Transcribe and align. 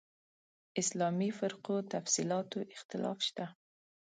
اسلامي 0.81 1.29
فرقو 1.39 1.77
تفصیلاتو 1.93 2.59
اختلاف 2.75 3.17
شته. 3.27 3.45